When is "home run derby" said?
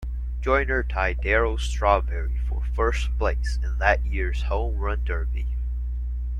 4.41-5.45